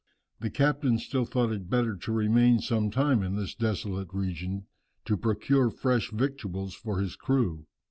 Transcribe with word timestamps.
The 0.39 0.49
captain 0.49 0.97
still 0.97 1.25
thought 1.25 1.51
it 1.51 1.69
better 1.69 1.95
to 1.95 2.11
remain 2.11 2.57
some 2.57 2.89
time 2.89 3.21
in 3.21 3.35
this 3.35 3.53
desolate 3.53 4.11
region, 4.11 4.65
to 5.05 5.15
procure 5.15 5.69
fresh 5.69 6.09
victuals 6.09 6.73
for 6.73 6.97
his 6.99 7.15
crew. 7.15 7.67